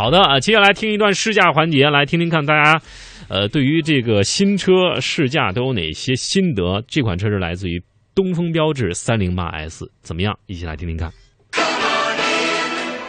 [0.00, 2.80] 好的啊，接下来听一段试驾环节，来听听看大家，
[3.28, 6.80] 呃，对于这个新车试驾都有哪些心得？
[6.86, 7.82] 这款车是来自于
[8.14, 10.38] 东风标致三零八 S，怎么样？
[10.46, 11.10] 一起来听听看。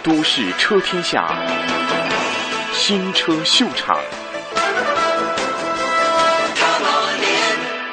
[0.02, 1.28] 都市车天下，
[2.74, 3.96] 新车秀场。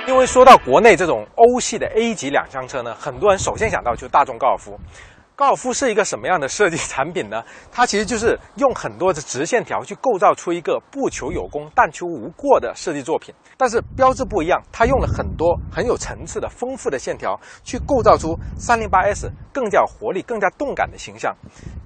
[0.08, 4.80] 因为说到国内这种欧系的 A 级两厢车呢，很多人首先想到就是大众高尔夫。
[5.36, 7.44] 高尔夫是一个什么样的设计产品呢？
[7.70, 13.34] 它其实就是用很多的直线条去构造出一个不求有功但求无过的设计作品。
[13.58, 21.36] 但是标志不一样，它用了很多很有层次的丰富的线条去构造出 308S 更加有活力、更加动感的形象。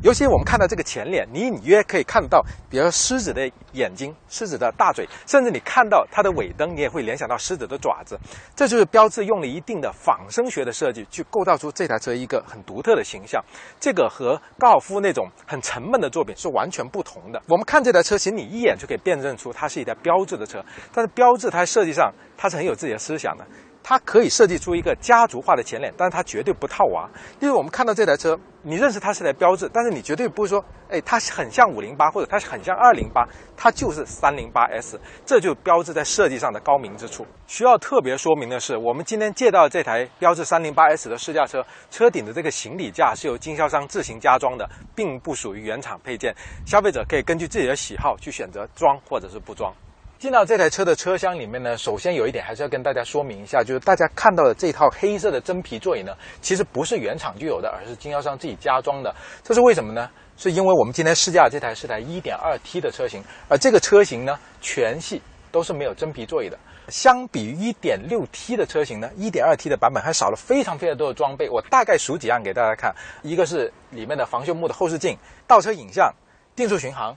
[0.00, 8.16] 尤其我们看到这个前脸，你隐约可以看到，比如说狮子的眼睛、狮子的大嘴，甚至你看到它的尾灯，你也会联想到狮子的爪子。
[8.54, 13.39] 这就是标志用了一定的仿生学的设计去构造出这台车一个很独特的形象。
[13.78, 17.42] 这个和高尔夫那种很沉闷的作品是完全不同的。
[17.48, 20.64] 我们看这台车型，你一眼就可以辨认出它是一台标志的车。
[20.92, 23.44] 但是标志它设计上它是很有自己的思想的。
[23.82, 27.08] 它可以设计出一个家族化的前脸，但是它绝对不套娃。
[27.40, 35.00] 因为我们看到这台车，你认识它是台标致，但是你绝对不会说，哎，它很像五零八，或者它是很像二零八，它就是三零八 S。
[35.24, 37.26] 这就标志在设计上的高明之处。
[37.46, 46.34] 需要特别说明的是，我们今天借到这台标致三零八 S 的试驾车，车顶的这个行李架是由经销商自行加装的，并不属于原厂配件。
[46.66, 49.72] 消费者可以根据自己的喜好去选择装或者是不装。
[50.20, 59.14] 进到这台车的车厢里面呢，首先有一点还是要跟大家说明一下，就是大家看到的这套黑色的真皮座椅呢，其实不是原厂就有的，而是经销商自己加装的。
[59.42, 60.10] 这是为什么呢？
[60.36, 66.58] 是因为我们今天试驾的这台是台 1.2T 的车型，而这个车型呢，全系都是没有真皮座椅的。
[66.88, 71.48] 相比于 1.6T 的车型呢，1.2T 的版本还少了非常非常多的装备。
[71.48, 76.14] 我大概数几样给大家看，一个是里面的防锈木的后视镜、倒车影像、
[76.54, 77.16] 定速巡航、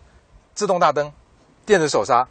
[0.54, 1.12] 自动大灯、
[1.66, 2.26] 电子手刹。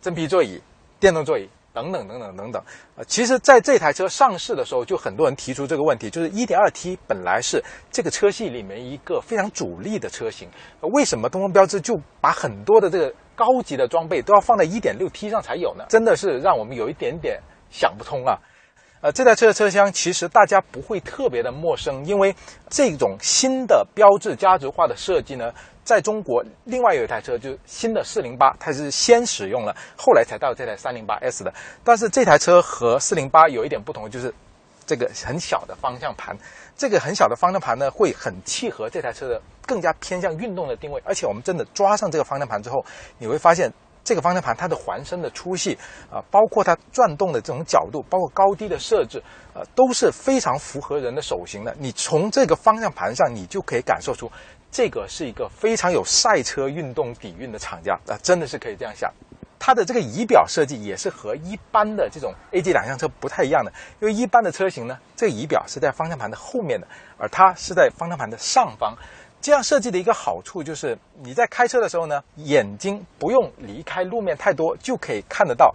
[0.00, 0.60] 真皮座椅、
[1.00, 2.62] 电动座椅等等等等等等，
[2.96, 10.48] 呃，其实在这台车上市的时候，就很多人提出这个问题，就是 1.2T 本来是这个车系里面一个非常主力的车型，
[10.80, 15.84] 为什么东风标致就把很多的这个高级的装备都要放在 1.6T 上才有呢？
[15.88, 17.40] 真的是让我们有一点点
[17.70, 18.38] 想不通啊！
[19.00, 22.34] 呃，这台车的车厢其实大家不会特别的陌生，因为
[22.68, 25.52] 这种新的标志家族化的设计呢。
[25.88, 31.50] 在中国，另外有一台车，就是新的四零八，它是先使用了，后来才到这台三零八 S 的。
[31.82, 34.30] 但是这台车和四零八有一点不同，就是
[34.84, 36.36] 这个很小的方向盘。
[36.76, 41.02] 这个很小的方向盘呢，会很契合这台车的更加偏向运动的定位。
[41.06, 42.84] 而且我们真的抓上这个方向盘之后，
[43.16, 43.72] 你会发现
[44.04, 45.78] 这个方向盘它的环身的粗细
[46.10, 49.22] 啊，包括它转动的这种角度，包括高低的设置，
[49.54, 51.74] 呃，都是非常符合人的手型的。
[51.78, 54.30] 你从这个方向盘上，你就可以感受出。
[54.70, 59.12] 这个是一个非常有赛车运动底蕴的厂家啊，真的是可以这样想。
[59.58, 66.86] 它的这个仪表设计也是和一般的这种 A 级两厢车不太一样的，因为一般的车型呢，这个仪表是在方向盘的后面的，
[67.16, 68.96] 而它是在方向盘的上方。
[69.40, 75.74] 这样设计的一个好处就是你在开车的时候呢，眼睛不用离开路面太多，就可以看得到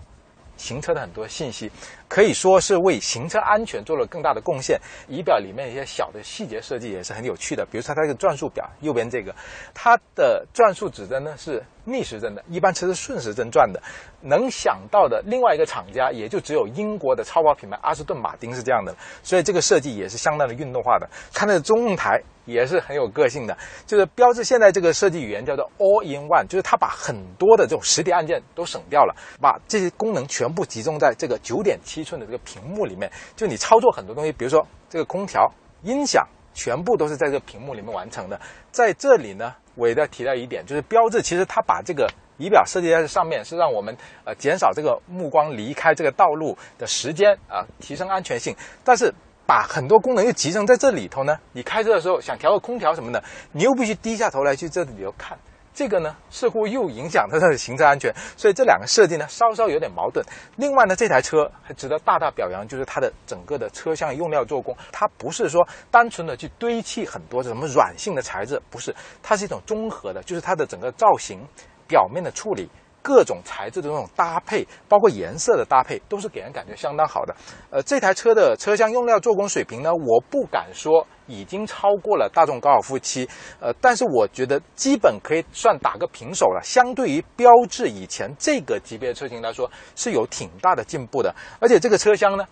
[0.56, 1.70] 行车的很多信息。
[2.14, 4.80] 可以说是为行车安全做了更大的贡献。
[5.08, 9.34] 仪表里面一些小的细节设计也是很有趣的，比如说它这个转速表，右边这个，
[9.74, 13.82] 它的转速指针呢是逆时针的，一般车是顺时针转的。
[14.22, 21.10] 能想到的另外一个厂家，也就只有英国的超跑品牌阿斯顿马丁是这样的，所以这个设计也是相当的运动化的。
[21.34, 32.03] 看它的中控台也是很有个性的，就是标志现在这个设计语言叫做 All in One，就是它把很多的这种实体按键都省掉了，把这些功能全部集中在这个九点七。
[32.04, 35.50] 寸的这个屏幕里面，就你操作很多东西，比如说这个空调、
[35.82, 38.40] 音响，全部都是在这个屏幕里面完成的。
[38.72, 48.56] 在这里呢，我也要提到一点，就是标志其实它把这个仪表设计在这上面，是让我们呃减少这个目光离开这个道路的时间啊，提升安全性。
[48.84, 49.14] 但是
[49.46, 55.38] 把很多功能又集成在这里头呢，你开车的时候想调个空调什么的，你又必须低下头来去这里头看。
[55.74, 60.24] 这个呢，似乎又影响它的行车安全，所以这两个设计呢，稍稍有点矛盾。
[60.58, 71.40] 另外呢，这台车还值得大大表扬，就是它的整个的车厢用料做工，它不是说单纯的去堆砌很多什么软性的材质，不是，它是一种综合的，就是它的整个造型、
[71.88, 72.70] 表面的处理。
[73.06, 77.36] 各种材质的这种搭配，包括颜色的搭配，都是给人感觉相当好的。
[77.70, 83.28] 呃，这台车的车厢用料做工水平呢，我不敢说已经超过了大众高尔夫七，
[83.60, 86.62] 呃，但是我觉得基本可以算打个平手了。
[86.64, 91.34] 相对于标致以前这个级别的车型来说，是有挺大的进步的。
[91.60, 92.46] 而且这个车厢呢，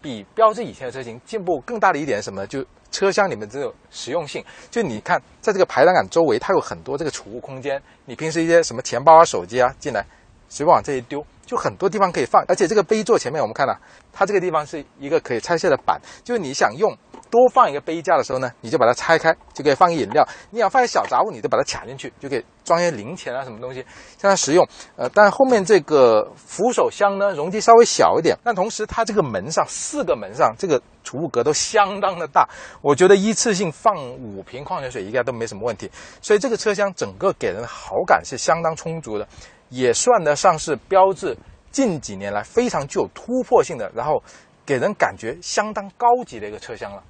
[0.00, 2.46] 比标致以前的车型进步更大的一点是什么？
[2.46, 4.44] 就车厢里面这种实用性。
[4.70, 7.80] 就你看，在这个排挡杆周围，它有很多这个储物空间。
[8.04, 10.04] 你平时一些什么钱包啊、手机啊进来，
[10.48, 12.44] 随便往这一丢，就很多地方可以放。
[12.48, 13.76] 而且这个杯座前面，我们看到
[14.12, 16.96] 它这个地方是一个可以拆卸的板，就是你想用。
[17.30, 20.22] 多放一个杯架的时候呢，你就把它拆开，就可以放饮料。
[20.50, 23.80] 你想放些小杂物，你就把它卡进去，就可以装些零钱啊，什么东西，
[24.18, 24.68] 相当实用。
[24.96, 32.46] 呃，但后面这个扶手箱呢，容积稍微小一点，但同时它这个门上四个门上这个储物格都相当的大，
[32.82, 35.90] 我觉得一次性放五瓶矿泉水应该都没什么问题。
[36.20, 39.26] 所以这个车厢整个给人的好感是相当充足的，
[39.72, 41.34] 也算得上是标致
[41.70, 44.22] 近几年来非常具有突破性的，然后
[44.66, 47.02] 给人感觉相当高级的一个车厢了。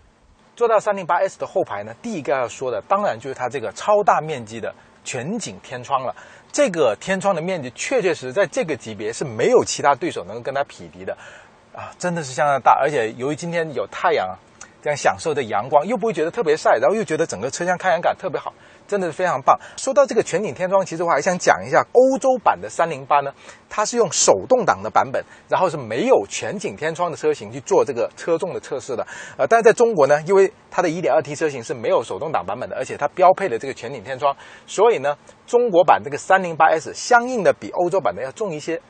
[0.55, 4.73] 坐到三零八 S 的后排呢，第一个要说的当然就是它这个超大面积的
[5.03, 6.14] 全景天窗了。
[6.53, 11.17] 这个天窗的面积确确实实在这个级别是没有其他对手能够跟它匹敌的，
[11.75, 12.79] 啊，真的是相当大。
[12.81, 14.37] 而且由于今天有太阳，
[14.81, 18.53] 这样享受的阳光又不会觉得特别晒，然后又觉得整个车厢开阳感特别好。
[18.87, 19.58] 真的是非常棒。
[19.76, 23.32] 说到这个全景天窗，其实我还想讲一下欧洲版的三零八呢，
[23.69, 29.06] 它是用手动挡的版本，然后是没有全景天窗的车型去做这个车重的测试的。
[29.37, 34.37] 呃，但是在中国呢，因为它的一点二 T 车型是没有手动挡版本的，而且它标配了这个全景天窗，
[34.67, 38.81] 所以呢，中国版这个三零八 S 相应的比欧洲版的要重一些。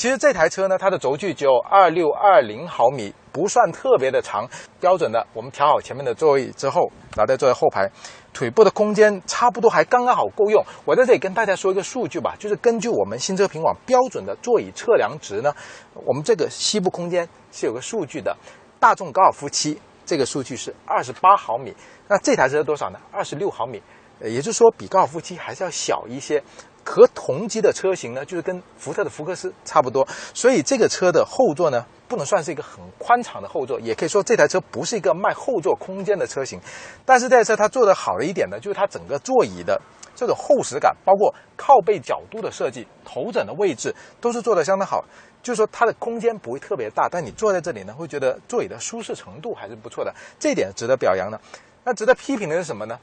[0.00, 4.48] 其实这台车呢，它的轴距只有二六二零毫米，不算特别的长，
[4.80, 5.26] 标准的。
[5.34, 7.86] 我们调好前面的座位之后，然后再坐在后排。
[8.32, 10.64] 腿部的空间差不多还刚刚好够用。
[10.86, 15.52] 我在这里跟大家说一个数据吧，就是根据我们新车评网标准的座椅测量值呢，
[15.92, 18.34] 我们这个膝部空间是有个数据的。
[18.78, 21.74] 大众高尔夫七这个数据是二十八毫米，
[22.08, 22.98] 那这台车多少呢？
[23.12, 23.82] 二十六毫米，
[24.22, 26.42] 也就是说比高尔夫七还是要小一些。
[26.84, 36.60] 和同级的车型呢，就是跟福特的福克斯差不多，所以这个车的后座呢，不能算是一个很宽敞的后座，也可以说这台车不是一个卖后座空间的车型。
[37.04, 39.80] 但是这台车它做的好的一点呢，就是它整个座椅的
[40.16, 45.04] 这种厚实感，包括靠背角度的设计、头枕的位置，都是做的相当好。
[45.42, 51.40] 就是说它的空间不会特别大，但你坐在这里呢，会觉得座椅的舒适程度还是不错的，这点值得表扬的。
[51.82, 52.98] 那值得批评的是什么呢？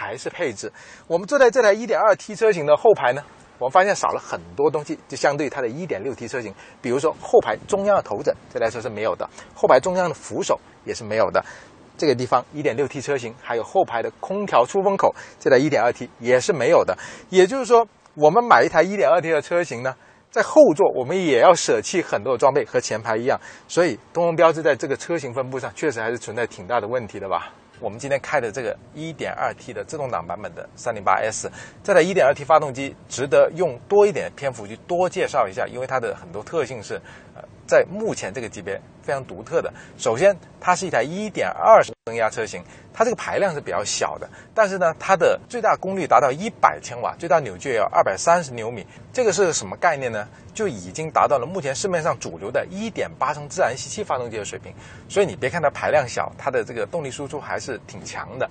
[0.00, 0.72] 还是配置，
[1.06, 3.22] 我们坐在这台 1.2T 车型的后排呢，
[3.58, 11.44] 我们发现少了很多东西，就相对于它的 1.6T 车型，比如说后排中央的头枕，这台车是没有的；后排中央的扶手也是没有的。
[11.98, 16.96] 这个地方 1.6T 车型还有后排的空调出风口，这台 1.2T 也是没有的。
[17.28, 19.94] 也就是说，我们买一台 1.2T 的车型呢，
[20.30, 23.38] 在后座我们也要舍弃很多的装备，和前排一样。
[23.68, 27.52] 所以东风标致在这个车型分布上，确实还是存在挺大的问题的吧。
[27.80, 31.48] 我们今天开的这个 1.2T 的自动挡版本的 308S，
[31.82, 37.00] 这台 1.2T 发动机值得用多一点篇幅去多介绍一下，因为它的很多特性是，
[37.66, 39.72] 在目前这个级别非常独特的。
[39.96, 42.62] 首先，它是一台1.2升增压车型。
[42.92, 48.84] 它这个排量是比较小的，但是呢，它的最大功率达到一百千瓦，最大扭矩也要二百三十牛米。
[49.12, 50.28] 这个是什么概念呢？
[50.52, 54.74] 就已经达到了目前市面上主流的一点八升自然吸气发动机的水平。
[55.08, 58.50] 所以你别看它排量小，它的这个动力输出还是挺强的。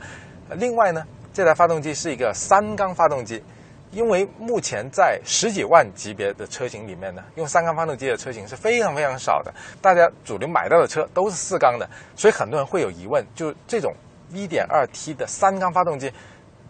[0.56, 3.44] 另外呢，这台发动机是一个三缸发动机，
[3.91, 9.53] 因为目前在十几万级别的车型里面呢，用三缸发动机的车型是非常非常少的。
[9.81, 13.94] 大家主流买到的车都是四缸的，所以很多人会有疑问，就这种。
[14.31, 16.13] 1.2T 的三缸发动机，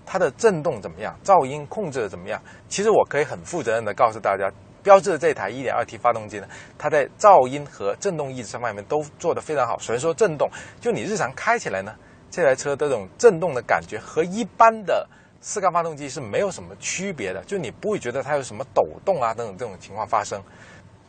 [0.05, 1.13] 它的震动怎么样？
[1.25, 2.41] 噪音控制的怎么样？
[2.69, 4.49] 其实我可以很负责任的告诉大家，
[4.81, 6.47] 标致的这台 1.2T 发动机呢，
[6.77, 9.77] 它在噪音和震动抑制方面都做得非常好。
[9.77, 10.49] 首先说震动，
[10.79, 11.93] 就你日常开起来呢，
[12.31, 15.05] 这台车这种震动的感觉和一般的
[15.41, 20.41] 四缸发动机是没有什么区别的，就你不会觉得它有什么抖动啊等等这种情况发生。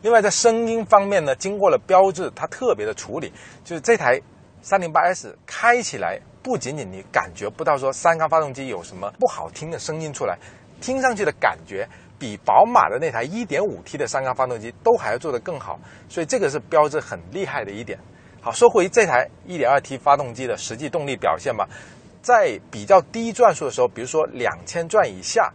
[0.02, 3.32] 另外在声音方面呢，经过了标致它特别的处理，
[3.64, 4.20] 就是这台
[4.62, 6.20] 308S 开起来。
[6.42, 10.38] 不仅仅你感觉不到说三缸发动机有什么不好听的声音出来，
[10.80, 11.86] 听上去的感觉
[12.18, 17.98] 比宝马的那台 1.5T 的三缸发动机都还要做得更好，所以这个是标致很厉害的一点。
[18.40, 21.68] 好，说回这台 1.2T 发动机的实际动力表现吧，
[22.22, 25.52] 在比较低转速的时候，比如说两千转以下，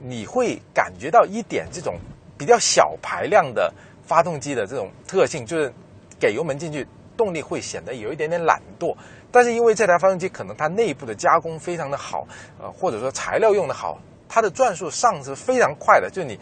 [0.00, 1.96] 你会感觉到一点这种
[2.36, 3.72] 比较小排量的
[4.04, 5.72] 发动机的这种特性，就是
[6.18, 6.86] 给油门进去，
[7.16, 8.94] 动力会显得有一点点懒惰。
[9.30, 12.26] 但是因为这台发动机可能它内部的加工非常的好，
[12.60, 13.96] 呃，或者说材料用的好，
[14.28, 16.10] 它的转速上是非常快的。
[16.10, 16.36] 就你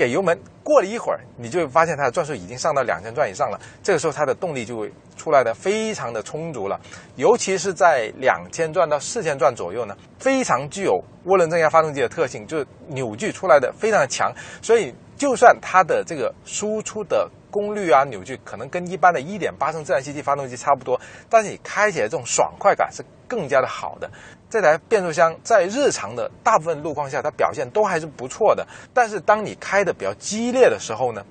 [0.00, 3.60] 给油门过了一会儿，你就发现它的转速已经上到两千转以上了。
[3.82, 6.80] 这个时候它的动力就会出来的非常的充足了。
[7.16, 14.32] 尤其是在两千转到四千转左右呢，非常具有涡轮增压发动机的特性，就是扭矩出来的非常的强。
[14.62, 24.10] 所以就算它的这个输出的功率啊、扭矩可能跟一般的1.8升自然吸气发动机差不多，但是你开起来这种爽快感是更加的好的。
[24.50, 28.66] 这台变速箱在日常的大部分路况下，它表现都还是不错的。
[28.92, 31.24] 但是当你开的比较激烈的时候呢，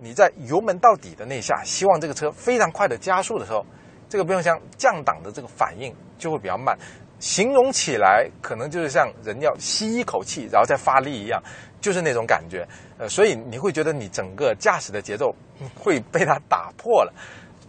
[0.00, 3.64] 你在油门到底的那下，希望这个车非常快的加速的时候，
[4.08, 6.74] 这个变速箱降档的这个反应就会比较慢。
[7.20, 11.42] 形容起来可能就是像人要吸一口气然后再发力一样，
[11.80, 12.66] 就是那种感觉。
[12.98, 15.34] 呃，所以你会觉得你整个驾驶的节奏
[15.74, 17.12] 会被它打破了。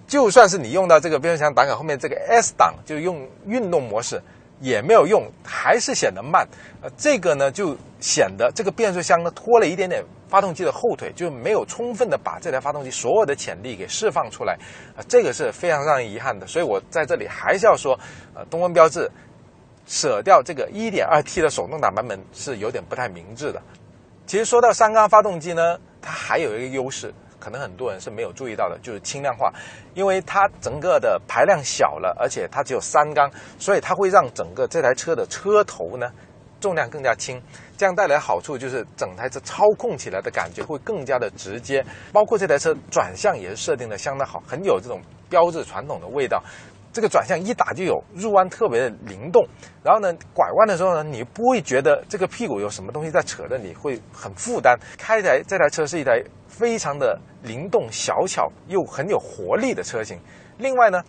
[0.07, 4.21] 就算是你用到这个变速箱档杆后面这个 S 档，就用运动模式
[4.59, 6.47] 也没有用，还是显得慢。
[6.81, 14.57] 呃，这个呢就显得这个变速箱呢拖了一点点发动机的后腿，就没有充分的把这台发动机所有的潜力给释放出来。
[14.95, 16.47] 啊，这个是非常让人遗憾的。
[16.47, 17.99] 所以我在这里还是要说，
[18.33, 19.09] 呃，东风标致。
[19.87, 23.61] 舍掉这个 1.2T 的手动挡版本是有点不太明智的。
[24.25, 29.51] 其实说到三缸发动机呢，它还有一个优势，可能很多人是没有注意到的，就是轻量化。
[29.93, 36.11] 因为它整个的排量小了，而且它只有三缸，所以它会让整个这台车的车头呢
[36.59, 37.41] 重量更加轻。
[37.77, 46.41] 这样带来好处就是整台车操控起来的感觉会更加的直接，包括这台车转向也是设定的相当好，很有这种标志传统的味道。
[46.95, 49.45] 这个转向一打就有，入弯特别的灵动，
[49.83, 54.79] 然后呢，拐弯的时候呢，你不会觉得这个屁股有什么东西在扯着，你会很负担。
[54.97, 60.17] 开起来这台车是一台非常的灵动、小巧又很有活力的车型。
[60.57, 61.03] 另外呢，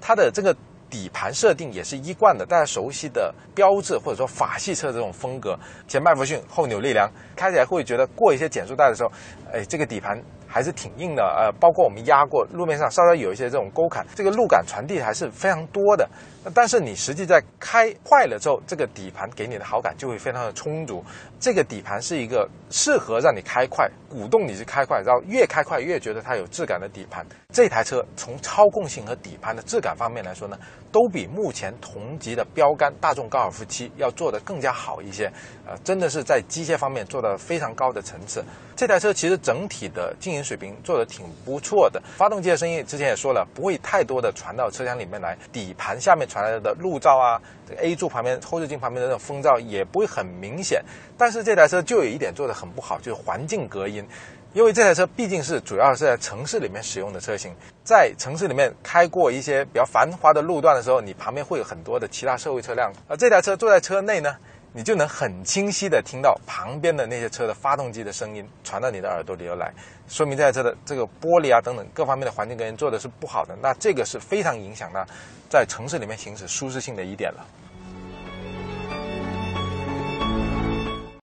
[0.00, 0.54] 它的这个
[0.88, 9.10] 底盘设定也是一贯的大家熟悉的标志或者说法系车这种风格，前麦弗逊，后扭力梁，开起来会觉得过一些减速带的时候，
[9.52, 10.16] 哎，这个底盘。
[10.54, 16.08] 还是挺硬的，呃，包括我们压过路面上稍稍有一些这种沟坎，这个路感传递还是非常多的。
[16.54, 21.02] 但是你实际在开坏了之后，这个底盘给你的好感就会非常的充足。
[21.40, 27.26] 这个底盘是一个适合让你开快、鼓动你去开快，然后越开快越觉得它有质感的底盘。
[27.50, 30.56] 这台车从操控性和底盘的质感方面来说呢，
[30.92, 35.32] 都比目前同级的标杆大众高尔夫七要做的更加好一些。
[35.66, 38.44] 呃，真的是在机械方面做到非常高的层次。
[38.76, 50.84] 这台车其实整体的经营水平做得挺不错的，发动机的声音之前也说了，不会太多的传到车厢里面来，底盘下面传来的路噪啊，这个 A 柱旁边、后视镜旁边的那种风噪也不会很明显。
[51.16, 54.06] 但是这台车就有一点做得很不好，就是环境隔音，
[54.52, 64.36] 因为这台车毕竟是主要是在城市里面使用的车型，在城市里面开过一些比较繁华的路段的时候，你旁边会有很多的其他社会车辆，而这台车坐在车内呢。
[64.76, 69.72] 你就能很清晰的听到旁边的那些车的发动机的声音传到你的耳朵里头来，
[70.08, 75.06] 说明这台车的这个玻璃啊等等各方面的环境隔音做的是不好的，那这个是非常影响呢
[75.48, 77.46] 在城市里面行驶舒适性的一点了。